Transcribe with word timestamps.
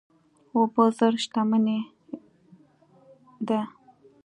اوبه 0.55 0.83
زر 0.97 1.13
شتمني 1.23 1.79
ده. 3.47 3.61